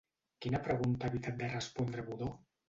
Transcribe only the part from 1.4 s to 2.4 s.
de respondre Budó?